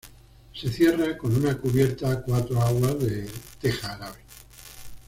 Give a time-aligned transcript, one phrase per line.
[0.51, 3.29] Se cierra con una cubierta a cuatro aguas de
[3.61, 4.17] teja árabe.